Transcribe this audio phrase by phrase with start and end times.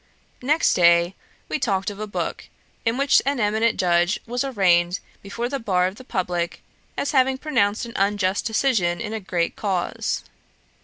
[0.41, 1.13] Next day
[1.47, 2.49] we talked of a book
[2.85, 6.63] in which an eminent judge was arraigned before the bar of the publick,
[6.97, 10.23] as having pronounced an unjust decision in a great cause.